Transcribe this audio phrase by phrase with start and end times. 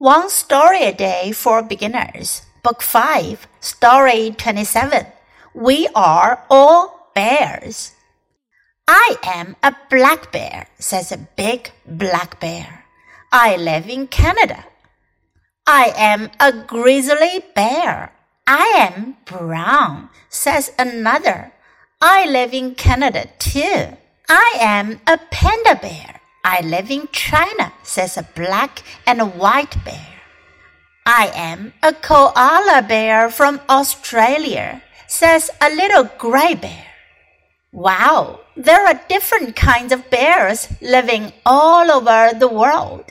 [0.00, 5.04] One Story a Day for Beginners, Book 5, Story 27.
[5.52, 7.92] We are all bears.
[8.88, 12.86] I am a black bear, says a big black bear.
[13.30, 14.64] I live in Canada.
[15.66, 18.10] I am a grizzly bear.
[18.46, 21.52] I am brown, says another.
[22.00, 23.98] I live in Canada too.
[24.30, 26.19] I am a panda bear.
[26.43, 30.07] I live in China, says a black and a white bear.
[31.05, 36.85] I am a koala bear from Australia, says a little gray bear.
[37.71, 43.05] Wow, there are different kinds of bears living all over the world.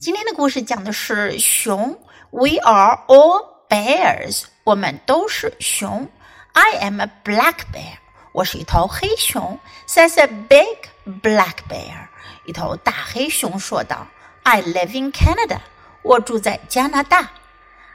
[0.00, 1.98] 今天的故事讲的是熊。
[2.30, 6.08] We are all bears，我们都是熊。
[6.52, 7.98] I am a black bear，
[8.32, 9.58] 我是一头黑熊。
[9.86, 10.88] Says a big
[11.22, 12.08] Black bear，
[12.44, 15.58] 一头大黑熊说道：“I live in Canada，
[16.02, 17.30] 我住在加拿大。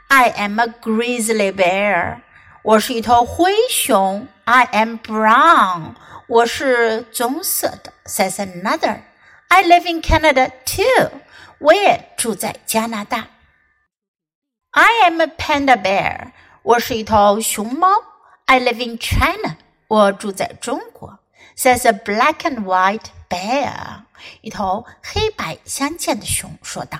[0.08, 2.20] I am a grizzly bear，
[2.62, 4.28] 我是一头灰熊。
[4.44, 5.94] I am brown，
[6.26, 11.10] 我是棕色的。”Says another，I live in Canada too，
[11.58, 13.26] 我也住在加拿大。
[14.70, 16.30] I am a panda bear，
[16.62, 17.88] 我是一头熊猫。
[18.46, 19.56] I live in China，
[19.88, 21.18] 我住在中国。
[21.56, 24.02] says a black and white bear.
[24.40, 26.98] 一头黑白相间的熊说道。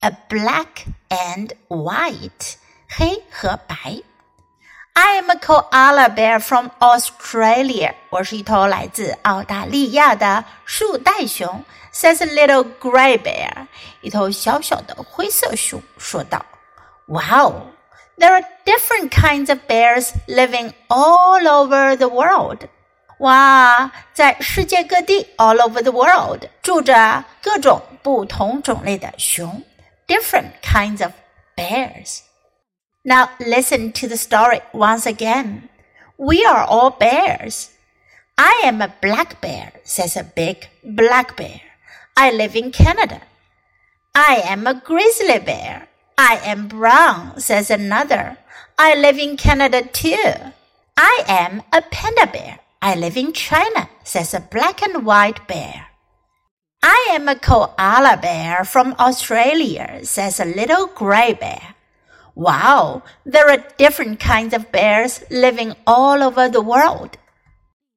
[0.00, 2.54] A black and white，
[2.88, 4.02] 黑和白。
[4.92, 7.94] I am a koala bear from Australia.
[8.10, 11.64] 我是一头来自澳大利亚的树袋熊。
[11.92, 13.66] Says a little gray bear.
[14.02, 16.44] 一头小小的灰色熊说道。
[17.06, 17.68] Wow,
[18.18, 22.68] there are different kinds of bears living all over the world.
[23.20, 29.62] 哇，在世界各地 all over the world 住着各种不同种类的熊，
[30.06, 31.12] different kinds of
[31.56, 32.20] bears.
[33.02, 35.68] Now listen to the story once again.
[36.16, 37.68] We are all bears.
[38.36, 41.60] I am a black bear, says a big black bear.
[42.14, 43.20] I live in Canada.
[44.12, 45.88] I am a grizzly bear.
[46.23, 48.37] I am brown, says another.
[48.77, 50.31] I live in Canada too.
[50.95, 52.59] I am a panda bear.
[52.79, 55.87] I live in China, says a black and white bear.
[56.83, 61.73] I am a koala bear from Australia, says a little gray bear.
[62.35, 67.17] Wow, there are different kinds of bears living all over the world.